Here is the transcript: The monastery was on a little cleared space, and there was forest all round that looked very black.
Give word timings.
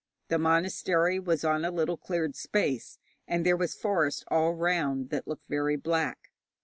The 0.29 0.39
monastery 0.39 1.19
was 1.19 1.43
on 1.43 1.63
a 1.63 1.69
little 1.69 1.95
cleared 1.95 2.35
space, 2.35 2.97
and 3.27 3.45
there 3.45 3.55
was 3.55 3.75
forest 3.75 4.23
all 4.29 4.51
round 4.55 5.11
that 5.11 5.27
looked 5.27 5.45
very 5.47 5.75
black. 5.75 6.31